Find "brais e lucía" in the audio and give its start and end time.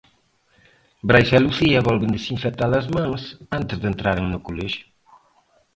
1.07-1.85